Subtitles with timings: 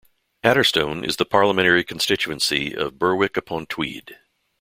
[0.43, 4.17] Adderstone is in the parliamentary constituency of Berwick-upon-Tweed.